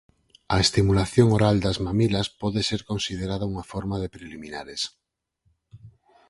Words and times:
A 0.55 0.57
estimulación 0.65 1.27
oral 1.37 1.55
das 1.65 1.77
mamilas 1.87 2.27
pode 2.41 2.61
ser 2.69 2.81
considerada 2.91 3.49
unha 3.51 3.67
forma 3.71 3.95
de 3.99 4.11
preliminares. 4.15 4.81